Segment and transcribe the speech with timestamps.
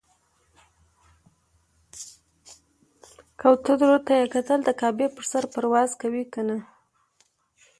[3.39, 6.57] کوترو ته یې کتل چې د کعبې پر سر پرواز کوي کنه.